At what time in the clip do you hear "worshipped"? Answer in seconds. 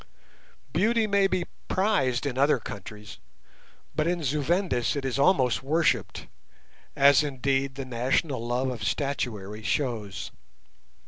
5.61-6.25